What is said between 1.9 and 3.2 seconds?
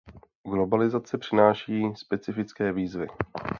specifické výzvy.